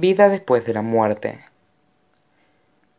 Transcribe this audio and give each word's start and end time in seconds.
vida 0.00 0.28
después 0.28 0.66
de 0.66 0.74
la 0.74 0.82
muerte. 0.82 1.44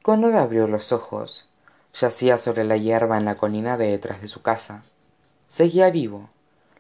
Connor 0.02 0.36
abrió 0.36 0.68
los 0.68 0.94
ojos 0.94 1.50
yacía 1.94 2.38
sobre 2.38 2.64
la 2.64 2.78
hierba 2.78 3.18
en 3.18 3.26
la 3.26 3.36
colina 3.36 3.78
de 3.78 3.92
detrás 3.92 4.22
de 4.22 4.28
su 4.28 4.42
casa. 4.42 4.84
Seguía 5.48 5.90
vivo 5.90 6.30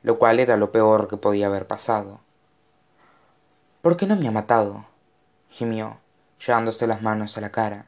lo 0.03 0.17
cual 0.19 0.39
era 0.39 0.55
lo 0.55 0.71
peor 0.71 1.09
que 1.09 1.17
podía 1.17 1.47
haber 1.47 1.67
pasado. 1.67 2.19
Por 3.81 3.97
qué 3.97 4.05
no 4.05 4.15
me 4.15 4.27
ha 4.27 4.31
matado 4.31 4.85
gimió 5.49 5.97
llevándose 6.45 6.85
las 6.87 7.01
manos 7.01 7.37
a 7.37 7.41
la 7.41 7.51
cara. 7.51 7.87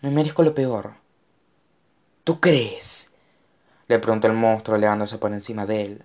Me 0.00 0.10
merezco 0.10 0.42
lo 0.42 0.54
peor. 0.54 0.94
Tú 2.22 2.38
crees 2.38 3.10
le 3.88 3.98
preguntó 3.98 4.28
el 4.28 4.34
monstruo 4.34 4.76
elevándose 4.76 5.18
por 5.18 5.32
encima 5.32 5.66
de 5.66 5.82
él. 5.82 6.04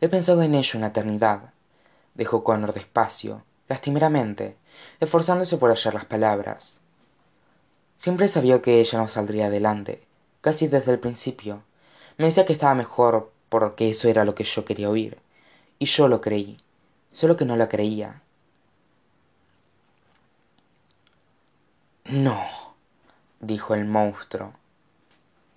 He 0.00 0.08
pensado 0.08 0.42
en 0.42 0.54
ello 0.54 0.78
una 0.78 0.88
eternidad 0.88 1.52
dijo 2.18 2.44
connor 2.44 2.74
despacio 2.74 3.42
lastimeramente 3.68 4.56
esforzándose 5.00 5.56
por 5.56 5.70
hallar 5.70 5.94
las 5.94 6.04
palabras. 6.04 6.80
Siempre 7.96 8.28
sabido 8.28 8.60
que 8.60 8.80
ella 8.80 8.98
no 8.98 9.08
saldría 9.08 9.46
adelante 9.46 10.06
casi 10.40 10.68
desde 10.68 10.92
el 10.92 10.98
principio. 10.98 11.62
Me 12.16 12.26
decía 12.26 12.44
que 12.44 12.52
estaba 12.52 12.74
mejor 12.74 13.32
porque 13.48 13.90
eso 13.90 14.08
era 14.08 14.24
lo 14.24 14.34
que 14.34 14.44
yo 14.44 14.64
quería 14.64 14.90
oír 14.90 15.18
y 15.78 15.86
yo 15.86 16.08
lo 16.08 16.20
creí 16.20 16.58
sólo 17.12 17.36
que 17.36 17.44
no 17.44 17.56
la 17.56 17.68
creía. 17.68 18.22
No 22.04 22.42
dijo 23.40 23.74
el 23.74 23.84
monstruo. 23.84 24.52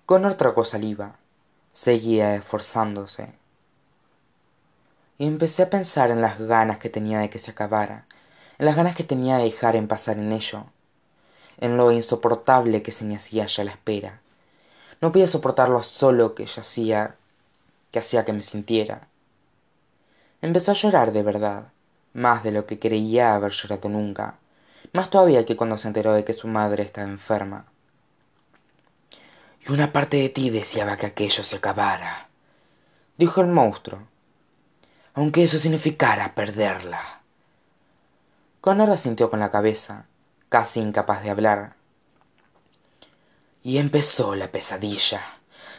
Connor 0.06 0.34
tragó 0.34 0.64
saliva 0.64 1.16
seguía 1.72 2.34
esforzándose 2.34 3.32
y 5.22 5.26
empecé 5.28 5.62
a 5.62 5.70
pensar 5.70 6.10
en 6.10 6.20
las 6.20 6.36
ganas 6.40 6.78
que 6.78 6.90
tenía 6.90 7.20
de 7.20 7.30
que 7.30 7.38
se 7.38 7.52
acabara 7.52 8.06
en 8.58 8.66
las 8.66 8.74
ganas 8.74 8.96
que 8.96 9.04
tenía 9.04 9.36
de 9.36 9.44
dejar 9.44 9.76
en 9.76 9.86
pasar 9.86 10.18
en 10.18 10.32
ello 10.32 10.64
en 11.58 11.76
lo 11.76 11.92
insoportable 11.92 12.82
que 12.82 12.90
se 12.90 13.04
me 13.04 13.14
hacía 13.14 13.46
ya 13.46 13.62
la 13.62 13.70
espera. 13.70 14.20
No 15.00 15.12
podía 15.12 15.28
soportar 15.28 15.68
lo 15.68 15.84
solo 15.84 16.34
que 16.34 16.46
yacía 16.46 17.14
que 17.92 18.00
hacía 18.00 18.24
que 18.24 18.32
me 18.32 18.42
sintiera. 18.42 19.06
Empezó 20.40 20.72
a 20.72 20.74
llorar 20.74 21.12
de 21.12 21.22
verdad 21.22 21.70
más 22.14 22.42
de 22.42 22.50
lo 22.50 22.66
que 22.66 22.80
creía 22.80 23.36
haber 23.36 23.52
llorado 23.52 23.88
nunca 23.88 24.38
más 24.92 25.08
todavía 25.08 25.46
que 25.46 25.56
cuando 25.56 25.78
se 25.78 25.86
enteró 25.86 26.14
de 26.14 26.24
que 26.24 26.32
su 26.32 26.48
madre 26.48 26.82
estaba 26.82 27.06
enferma. 27.06 27.66
Y 29.64 29.70
una 29.70 29.92
parte 29.92 30.16
de 30.16 30.30
ti 30.30 30.50
deseaba 30.50 30.96
que 30.96 31.06
aquello 31.06 31.44
se 31.44 31.54
acabara 31.58 32.26
dijo 33.16 33.40
el 33.40 33.46
monstruo 33.46 34.10
aunque 35.14 35.42
eso 35.42 35.58
significara 35.58 36.34
perderla. 36.34 37.22
Connor 38.60 38.90
asintió 38.90 39.30
con 39.30 39.40
la 39.40 39.50
cabeza 39.50 40.06
casi 40.48 40.80
incapaz 40.80 41.22
de 41.22 41.30
hablar. 41.30 41.76
Y 43.62 43.78
empezó 43.78 44.34
la 44.34 44.50
pesadilla 44.50 45.20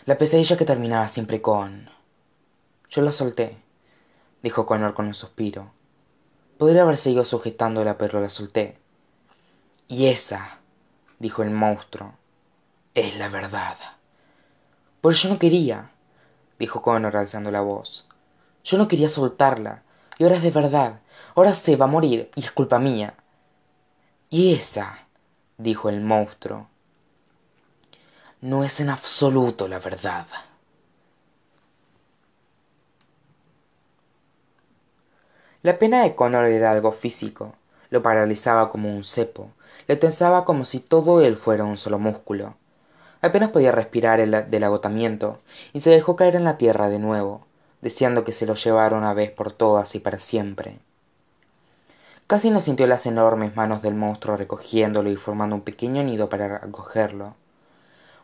la 0.05 0.17
pesadilla 0.17 0.57
que 0.57 0.65
terminaba 0.65 1.07
siempre 1.07 1.41
con 1.41 1.89
yo 2.89 3.01
la 3.01 3.11
solté 3.11 3.57
dijo 4.41 4.65
connor 4.65 4.93
con 4.93 5.07
un 5.07 5.13
suspiro. 5.13 5.71
Podría 6.57 6.81
haber 6.81 6.97
seguido 6.97 7.23
sujetándola 7.23 7.97
pero 7.97 8.19
la 8.19 8.27
solté 8.27 8.77
y 9.87 10.07
esa 10.07 10.59
dijo 11.19 11.41
el 11.41 11.51
monstruo 11.51 12.15
es 12.93 13.17
la 13.17 13.29
verdad 13.29 13.77
pues 14.99 15.21
yo 15.21 15.29
no 15.29 15.39
quería 15.39 15.91
dijo 16.59 16.81
connor 16.81 17.15
alzando 17.15 17.49
la 17.49 17.61
voz 17.61 18.09
yo 18.63 18.77
no 18.77 18.87
quería 18.87 19.09
soltarla. 19.09 19.83
Y 20.17 20.23
ahora 20.23 20.37
es 20.37 20.43
de 20.43 20.51
verdad. 20.51 21.01
Ahora 21.35 21.53
se 21.53 21.75
va 21.75 21.85
a 21.85 21.89
morir 21.89 22.29
y 22.35 22.41
es 22.41 22.51
culpa 22.51 22.79
mía. 22.79 23.15
Y 24.29 24.53
esa 24.53 25.07
dijo 25.57 25.89
el 25.89 26.01
monstruo 26.01 26.67
no 28.43 28.65
es 28.65 28.81
en 28.81 28.89
absoluto 28.89 29.69
la 29.69 29.79
verdad. 29.79 30.27
La 35.61 35.79
pena 35.79 36.03
de 36.03 36.13
connor 36.13 36.47
era 36.47 36.71
algo 36.71 36.91
físico. 36.91 37.53
Lo 37.89 38.01
paralizaba 38.01 38.69
como 38.69 38.93
un 38.93 39.05
cepo. 39.05 39.49
Le 39.87 39.95
tensaba 39.95 40.43
como 40.43 40.65
si 40.65 40.81
todo 40.81 41.21
él 41.21 41.37
fuera 41.37 41.63
un 41.63 41.77
solo 41.77 41.99
músculo. 41.99 42.55
Apenas 43.21 43.51
podía 43.51 43.71
respirar 43.71 44.19
del 44.49 44.63
agotamiento 44.65 45.39
y 45.71 45.79
se 45.79 45.91
dejó 45.91 46.17
caer 46.17 46.35
en 46.35 46.43
la 46.43 46.57
tierra 46.57 46.89
de 46.89 46.99
nuevo 46.99 47.45
deseando 47.83 48.23
que 48.23 48.31
se 48.31 48.47
lo 48.47 48.55
llevara 48.55 48.97
una 48.97 49.13
vez 49.13 49.29
por 49.29 49.51
todas 49.51 49.93
y 49.93 49.99
para 49.99 50.19
siempre. 50.19 50.79
Casi 52.25 52.49
no 52.49 52.61
sintió 52.61 52.87
las 52.87 53.05
enormes 53.05 53.55
manos 53.55 53.81
del 53.81 53.93
monstruo 53.93 54.37
recogiéndolo 54.37 55.09
y 55.09 55.17
formando 55.17 55.55
un 55.55 55.61
pequeño 55.61 56.01
nido 56.01 56.29
para 56.29 56.55
acogerlo. 56.55 57.35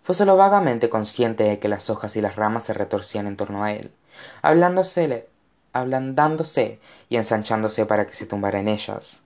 Fue 0.02 0.16
sólo 0.16 0.38
vagamente 0.38 0.90
consciente 0.90 1.44
de 1.44 1.60
que 1.60 1.68
las 1.68 1.90
hojas 1.90 2.16
y 2.16 2.22
las 2.22 2.38
ramas 2.38 2.64
se 2.64 2.74
retorcían 2.74 3.28
en 3.28 3.36
torno 3.36 3.64
a 3.64 3.74
él 3.74 3.92
ablandándose 5.72 6.80
y 7.10 7.18
ensanchándose 7.18 7.86
para 7.86 8.08
que 8.08 8.16
se 8.16 8.26
tumbara 8.26 8.60
en 8.60 8.70
ellas. 8.70 9.22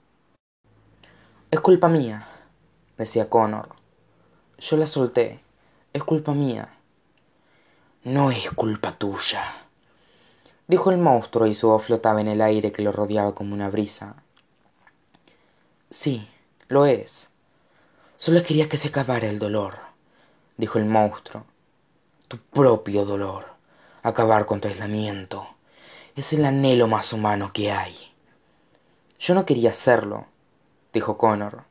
Es 1.52 1.62
culpa 1.62 1.88
mía 1.88 2.28
decía 2.98 3.30
connor. 3.30 3.70
Yo 4.58 4.76
la 4.78 4.86
solté. 4.86 5.40
Es 5.94 6.04
culpa 6.04 6.34
mía 6.34 6.70
no 8.04 8.32
es 8.32 8.52
culpa 8.52 8.92
tuya 8.92 9.63
dijo 10.68 10.92
el 10.92 10.98
monstruo 10.98 11.48
y 11.48 11.56
su 11.56 11.68
voz 11.68 11.86
flotaba 11.86 12.22
en 12.22 12.28
el 12.28 12.42
aire 12.42 12.72
que 12.72 12.82
lo 12.82 12.92
rodeaba 12.92 13.36
como 13.36 13.54
una 13.54 13.70
brisa. 13.70 14.16
Sí 15.90 16.28
lo 16.68 16.86
es. 16.86 17.30
Sólo 18.16 18.42
quería 18.44 18.70
que 18.70 18.78
se 18.78 18.88
acabara 18.88 19.28
el 19.28 19.40
dolor 19.40 19.94
dijo 20.58 20.80
el 20.80 20.86
monstruo. 20.86 21.46
Tu 22.28 22.38
propio 22.38 23.06
dolor. 23.06 23.46
Acabar 24.02 24.46
con 24.46 24.60
tu 24.60 24.68
aislamiento. 24.68 25.48
Es 26.16 26.34
el 26.34 26.46
anhelo 26.46 26.88
más 26.88 27.14
humano 27.14 27.52
que 27.54 27.72
hay. 27.72 27.96
Yo 29.20 29.34
no 29.34 29.46
quería 29.46 29.72
hacerlo 29.72 30.28
dijo 30.92 31.18
connor. 31.18 31.64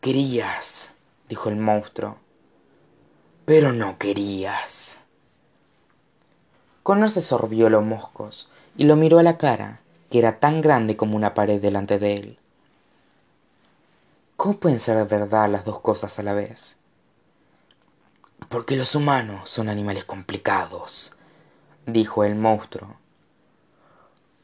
Querías 0.00 0.94
dijo 1.28 1.48
el 1.48 1.56
monstruo. 1.56 2.18
Pero 3.44 3.72
no 3.72 3.98
querías 3.98 5.00
connor 6.82 7.10
se 7.10 7.20
sorbió 7.20 7.70
los 7.70 7.84
moscos 7.84 8.48
y 8.76 8.84
lo 8.84 8.96
miró 8.96 9.18
a 9.18 9.22
la 9.22 9.38
cara 9.38 9.80
que 10.10 10.18
era 10.18 10.40
tan 10.40 10.60
grande 10.60 10.96
como 10.96 11.16
una 11.16 11.34
pared 11.34 11.60
delante 11.60 11.98
de 11.98 12.16
él. 12.16 12.38
Cómo 14.36 14.58
pueden 14.58 14.78
ser 14.78 15.06
verdad 15.06 15.48
las 15.50 15.64
dos 15.64 15.80
cosas 15.80 16.18
a 16.18 16.22
la 16.22 16.34
vez 16.34 16.76
porque 18.48 18.76
los 18.76 18.94
humanos 18.94 19.50
son 19.50 19.68
animales 19.68 20.04
complicados 20.04 21.14
dijo 21.86 22.24
el 22.24 22.34
monstruo. 22.34 22.96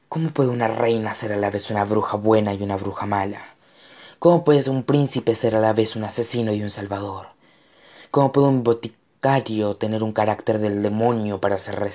Cómo 0.09 0.31
puede 0.31 0.51
una 0.51 0.69
reina 0.69 1.13
ser 1.15 1.33
a 1.33 1.37
la 1.37 1.51
vez 1.51 1.71
una 1.71 1.85
bruja 1.85 2.17
buena 2.17 2.55
y 2.55 2.63
una 2.63 2.77
bruja 2.77 3.07
mala 3.07 3.57
cómo 4.19 4.45
puede 4.45 4.69
un 4.71 4.83
príncipe 4.83 5.35
ser 5.35 5.55
a 5.55 5.61
la 5.61 5.73
vez 5.73 5.97
un 5.97 6.05
asesino 6.05 6.53
y 6.53 6.63
un 6.63 6.71
salvador 6.71 7.29
cómo 8.11 8.33
puede 8.33 8.49
un 8.49 8.63
boticario 8.63 9.06
tener 9.79 10.03
un 10.03 10.13
carácter 10.13 10.59
del 10.59 10.83
demonio 10.83 11.41
para 11.41 11.59
ser 11.59 11.91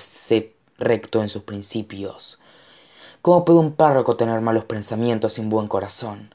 recto 0.78 1.22
en 1.22 1.28
sus 1.28 1.42
principios. 1.42 2.40
Cómo 3.20 3.44
puede 3.44 3.58
un 3.60 3.72
párroco 3.72 4.16
tener 4.16 4.40
malos 4.40 4.64
pensamientos 4.64 5.34
sin 5.34 5.48
buen 5.48 5.68
corazón 5.68 6.34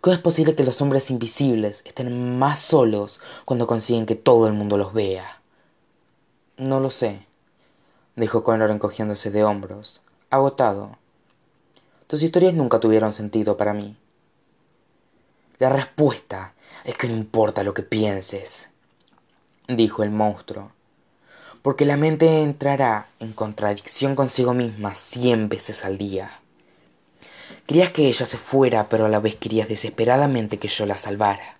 cómo 0.00 0.14
es 0.14 0.20
posible 0.20 0.56
que 0.56 0.64
los 0.64 0.80
hombres 0.82 1.12
invisibles 1.12 1.82
estén 1.84 2.36
más 2.36 2.58
solos 2.58 3.20
cuando 3.44 3.68
consiguen 3.68 4.04
que 4.04 4.16
todo 4.16 4.48
el 4.48 4.52
mundo 4.52 4.76
los 4.76 4.92
vea 4.92 5.40
no 6.56 6.80
lo 6.80 6.90
sé 6.90 7.24
dijo 8.16 8.44
connor 8.44 8.70
encogiéndose 8.70 9.30
de 9.30 9.44
hombros. 9.44 10.02
Agotado. 10.30 10.98
Tus 12.06 12.22
historias 12.22 12.54
nunca 12.54 12.78
tuvieron 12.78 13.12
sentido 13.12 13.56
para 13.56 13.74
mí. 13.74 13.96
La 15.58 15.70
respuesta 15.70 16.54
es 16.84 16.94
que 16.94 17.08
no 17.08 17.14
importa 17.14 17.62
lo 17.64 17.74
que 17.74 17.82
pienses 17.82 18.71
dijo 19.68 20.02
el 20.02 20.10
monstruo 20.10 20.72
porque 21.62 21.84
la 21.84 21.96
mente 21.96 22.42
entrará 22.42 23.08
en 23.20 23.32
contradicción 23.32 24.16
consigo 24.16 24.52
misma 24.52 24.94
cien 24.94 25.48
veces 25.48 25.84
al 25.84 25.96
día. 25.96 26.40
Querías 27.66 27.90
que 27.90 28.08
ella 28.08 28.26
se 28.26 28.36
fuera 28.36 28.88
pero 28.88 29.06
a 29.06 29.08
la 29.08 29.20
vez 29.20 29.36
querías 29.36 29.68
desesperadamente 29.68 30.58
que 30.58 30.68
yo 30.68 30.86
la 30.86 30.98
salvara. 30.98 31.58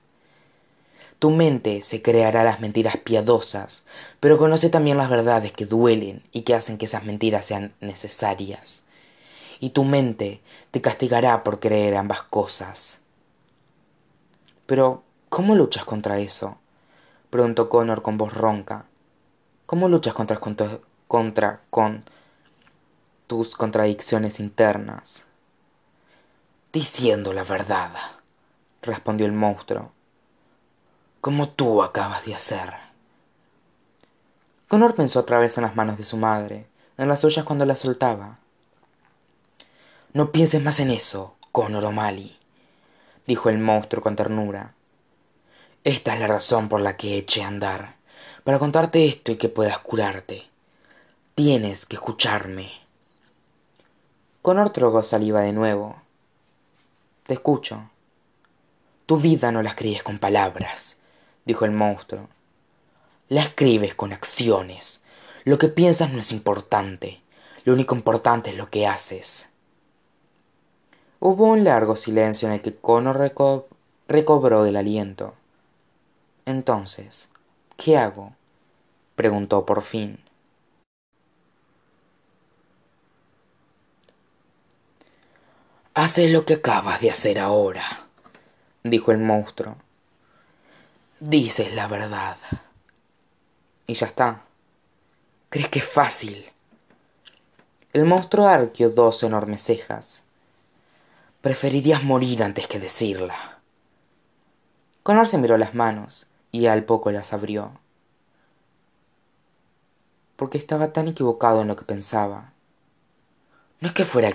Tu 1.20 1.30
mente 1.30 1.82
se 1.82 2.02
creará 2.02 2.42
las 2.42 2.58
mentiras 2.58 2.96
piadosas 2.96 3.84
pero 4.18 4.38
conoce 4.38 4.70
también 4.70 4.98
las 4.98 5.08
verdades 5.08 5.52
que 5.52 5.66
duelen 5.66 6.24
y 6.32 6.42
que 6.42 6.56
hacen 6.56 6.78
que 6.78 6.86
esas 6.86 7.04
mentiras 7.04 7.44
sean 7.44 7.72
necesarias. 7.80 8.82
Y 9.60 9.70
tu 9.70 9.84
mente 9.84 10.40
te 10.72 10.80
castigará 10.80 11.44
por 11.44 11.60
creer 11.60 11.94
ambas 11.94 12.24
cosas. 12.24 12.98
Pero 14.66 15.04
cómo 15.28 15.54
luchas 15.54 15.84
contra 15.84 16.18
eso 16.18 16.58
preguntó 17.32 17.70
connor 17.70 18.02
con 18.02 18.18
voz 18.18 18.34
ronca. 18.34 18.84
Cómo 19.64 19.88
luchas 19.88 20.12
contra, 20.12 20.38
contra 21.08 21.62
con 21.70 22.04
tus 23.26 23.56
contradicciones 23.56 24.38
internas 24.38 25.24
diciendo 26.74 27.32
la 27.32 27.42
verdad 27.42 27.90
respondió 28.82 29.24
el 29.24 29.32
monstruo. 29.32 29.92
Como 31.22 31.48
tú 31.48 31.82
acabas 31.82 32.26
de 32.26 32.34
hacer. 32.34 32.70
Connor 34.68 34.94
pensó 34.94 35.20
otra 35.20 35.38
vez 35.38 35.56
en 35.56 35.62
las 35.62 35.74
manos 35.74 35.96
de 35.96 36.04
su 36.04 36.18
madre 36.18 36.66
en 36.98 37.08
las 37.08 37.20
suyas 37.20 37.46
cuando 37.46 37.64
las 37.64 37.78
soltaba. 37.78 38.40
No 40.12 40.32
pienses 40.32 40.62
más 40.62 40.80
en 40.80 40.90
eso 40.90 41.34
connor 41.50 41.86
o'malley 41.86 42.38
dijo 43.26 43.48
el 43.48 43.56
monstruo 43.56 44.02
con 44.02 44.16
ternura 44.16 44.74
esta 45.84 46.14
es 46.14 46.20
la 46.20 46.26
razón 46.26 46.68
por 46.68 46.80
la 46.80 46.96
que 46.96 47.18
eché 47.18 47.42
a 47.42 47.48
andar 47.48 47.96
para 48.44 48.58
contarte 48.58 49.06
esto 49.06 49.32
y 49.32 49.36
que 49.36 49.48
puedas 49.48 49.78
curarte. 49.78 50.44
Tienes 51.34 51.86
que 51.86 51.96
escucharme. 51.96 52.70
Connor 54.42 54.70
tragó 54.70 55.02
saliva 55.02 55.40
de 55.42 55.52
nuevo. 55.52 55.96
Te 57.24 57.34
escucho. 57.34 57.90
Tu 59.06 59.16
vida 59.16 59.52
no 59.52 59.62
la 59.62 59.70
escribes 59.70 60.02
con 60.02 60.18
palabras 60.18 60.98
dijo 61.44 61.64
el 61.64 61.72
monstruo. 61.72 62.28
La 63.28 63.42
escribes 63.42 63.94
con 63.94 64.12
acciones. 64.12 65.00
Lo 65.44 65.58
que 65.58 65.68
piensas 65.68 66.12
no 66.12 66.18
es 66.18 66.32
importante. 66.32 67.20
Lo 67.64 67.72
único 67.72 67.94
importante 67.94 68.50
es 68.50 68.56
lo 68.56 68.70
que 68.70 68.86
haces. 68.86 69.48
Hubo 71.20 71.46
un 71.46 71.64
largo 71.64 71.96
silencio 71.96 72.48
en 72.48 72.54
el 72.54 72.62
que 72.62 72.74
connor 72.74 73.32
recobró 74.08 74.66
el 74.66 74.76
aliento 74.76 75.34
entonces 76.46 77.28
qué 77.76 77.96
hago 77.96 78.34
preguntó 79.16 79.66
por 79.66 79.82
fin. 79.82 80.18
Haces 85.94 86.32
lo 86.32 86.46
que 86.46 86.54
acabas 86.54 87.00
de 87.00 87.10
hacer 87.10 87.38
ahora 87.38 88.06
dijo 88.82 89.12
el 89.12 89.18
monstruo. 89.18 89.76
Dices 91.20 91.74
la 91.74 91.86
verdad. 91.86 92.36
Y 93.86 93.94
ya 93.94 94.06
está. 94.06 94.42
Crees 95.50 95.68
que 95.68 95.78
es 95.78 95.88
fácil 95.88 96.52
el 97.92 98.06
monstruo 98.06 98.46
arqueó 98.46 98.88
dos 98.88 99.22
enormes 99.22 99.62
cejas. 99.62 100.24
Preferirías 101.42 102.02
morir 102.02 102.42
antes 102.42 102.66
que 102.66 102.80
decirla. 102.80 103.58
Connor 105.02 105.28
se 105.28 105.36
miró 105.36 105.58
las 105.58 105.74
manos 105.74 106.26
y 106.52 106.66
al 106.66 106.84
poco 106.84 107.10
las 107.10 107.32
abrió. 107.32 107.72
Porque 110.36 110.58
estaba 110.58 110.92
tan 110.92 111.08
equivocado 111.08 111.62
en 111.62 111.68
lo 111.68 111.76
que 111.76 111.84
pensaba. 111.84 112.52
No 113.80 113.88
es 113.88 113.94
que 113.94 114.04
fuera 114.04 114.32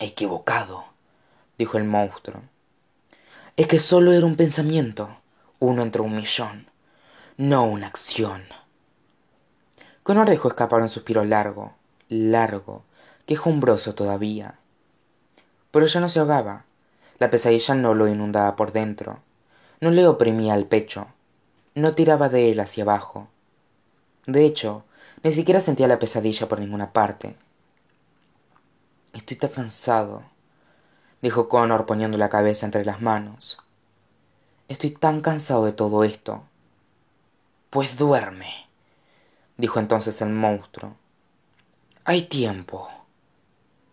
equivocado 0.00 0.84
dijo 1.56 1.78
el 1.78 1.84
monstruo. 1.84 2.42
Es 3.56 3.68
que 3.68 3.78
solo 3.78 4.12
era 4.12 4.26
un 4.26 4.36
pensamiento 4.36 5.16
uno 5.60 5.82
entre 5.82 6.02
un 6.02 6.16
millón 6.16 6.66
no 7.36 7.64
una 7.64 7.88
acción. 7.88 8.44
Connor 10.04 10.28
dejó 10.28 10.48
escapar 10.48 10.82
un 10.82 10.88
suspiro 10.88 11.24
largo 11.24 11.74
largo 12.08 12.84
quejumbroso 13.26 13.94
todavía. 13.94 14.58
Pero 15.70 15.86
ya 15.86 16.00
no 16.00 16.08
se 16.08 16.20
ahogaba. 16.20 16.64
La 17.18 17.30
pesadilla 17.30 17.74
no 17.74 17.94
lo 17.94 18.06
inundaba 18.06 18.54
por 18.56 18.72
dentro. 18.72 19.20
No 19.80 19.90
le 19.90 20.06
oprimía 20.06 20.54
el 20.54 20.66
pecho 20.66 21.08
no 21.80 21.94
tiraba 21.94 22.28
de 22.28 22.52
él 22.52 22.60
hacia 22.60 22.84
abajo. 22.84 23.28
De 24.26 24.44
hecho 24.44 24.84
ni 25.22 25.32
siquiera 25.32 25.60
sentía 25.60 25.88
la 25.88 25.98
pesadilla 25.98 26.48
por 26.48 26.60
ninguna 26.60 26.92
parte. 26.92 27.36
Estoy 29.12 29.36
tan 29.36 29.50
cansado 29.50 30.22
dijo 31.22 31.48
connor 31.48 31.86
poniendo 31.86 32.18
la 32.18 32.28
cabeza 32.28 32.66
entre 32.66 32.84
las 32.84 33.00
manos. 33.00 33.58
Estoy 34.68 34.90
tan 34.90 35.22
cansado 35.22 35.64
de 35.64 35.72
todo 35.72 36.04
esto 36.04 36.44
pues 37.74 37.96
duerme 37.96 38.68
dijo 39.56 39.80
entonces 39.80 40.22
el 40.22 40.28
monstruo. 40.28 40.94
Hay 42.04 42.22
tiempo 42.22 42.88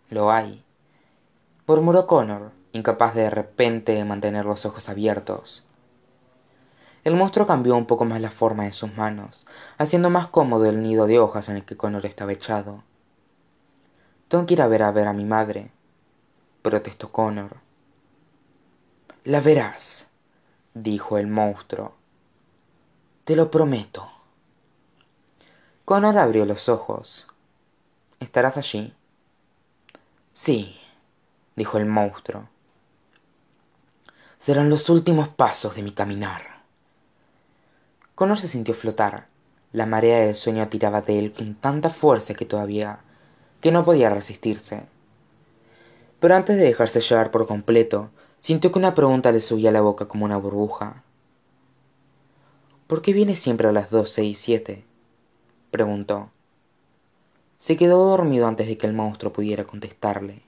lo 0.10 0.30
hay 0.32 0.64
murmuró 1.66 2.06
connor 2.06 2.52
incapaz 2.74 3.16
de 3.16 3.30
repente 3.30 4.04
mantener 4.06 4.46
los 4.46 4.66
ojos 4.66 4.90
abiertos 4.90 5.66
el 7.04 7.16
monstruo 7.16 7.48
cambió 7.48 7.76
un 7.76 7.86
poco 7.86 8.06
más 8.06 8.22
la 8.22 8.32
forma 8.32 8.66
de 8.66 8.74
sus 8.74 8.96
manos 8.96 9.48
haciendo 9.78 10.10
más 10.10 10.28
cómodo 10.28 10.66
el 10.66 10.82
nido 10.82 11.08
de 11.08 11.20
hojas 11.20 11.50
en 11.50 11.58
el 11.58 11.66
que 11.66 11.78
connor 11.78 12.06
estaba 12.06 12.32
echado. 12.32 12.84
Tengo 14.28 14.46
que 14.46 14.54
ir 14.54 14.62
a 14.62 14.68
ver 14.68 14.84
a 14.84 14.92
ver 14.92 15.08
a 15.08 15.14
mi 15.14 15.26
madre 15.26 15.72
protestó 16.62 17.12
connor. 17.12 17.58
La 19.24 19.42
verás 19.42 20.12
dijo 20.74 21.18
el 21.18 21.28
monstruo. 21.28 21.96
Te 23.24 23.36
lo 23.36 23.50
prometo. 23.50 24.10
Connor 25.86 26.18
abrió 26.18 26.46
los 26.46 26.70
ojos. 26.70 27.28
Estarás 28.20 28.58
allí 28.58 28.96
sí 30.32 30.80
dijo 31.56 31.78
el 31.78 31.86
monstruo. 31.86 32.48
Serán 34.38 34.70
los 34.70 34.90
últimos 34.90 35.30
pasos 35.30 35.76
de 35.76 35.84
mi 35.84 35.92
caminar 35.92 36.61
connor 38.22 38.38
se 38.38 38.48
sintió 38.48 38.76
flotar. 38.76 39.26
La 39.72 39.88
marea 39.88 40.20
del 40.20 40.36
sueño 40.36 40.70
tiraba 40.70 41.02
de 41.02 41.18
él 41.18 41.34
con 41.34 41.56
tanta 41.56 41.90
fuerza 41.90 42.36
que 42.36 42.46
todavía 42.46 43.00
que 43.62 43.72
no 43.72 43.84
podía 43.84 44.12
resistirse. 44.12 44.84
Pero 46.20 46.36
antes 46.36 46.56
de 46.56 46.66
dejarse 46.66 47.02
llevar 47.02 47.32
por 47.32 47.48
completo 47.48 48.12
sintió 48.40 48.72
que 48.72 48.78
una 48.78 48.94
pregunta 48.94 49.32
le 49.32 49.42
subía 49.42 49.70
a 49.70 49.74
la 49.74 49.82
boca 49.82 50.08
como 50.08 50.26
una 50.26 50.38
burbuja. 50.38 51.02
Por 52.86 53.02
qué 53.02 53.12
vienes 53.12 53.40
siempre 53.40 53.68
a 53.68 53.72
las 53.72 53.90
seis 54.06 54.18
y 54.18 54.36
siete 54.36 54.86
preguntó. 55.72 56.30
Se 57.58 57.76
quedó 57.76 58.08
dormido 58.08 58.46
antes 58.46 58.68
de 58.68 58.78
que 58.78 58.86
el 58.86 58.94
monstruo 58.94 59.34
pudiera 59.34 59.64
contestarle 59.64 60.44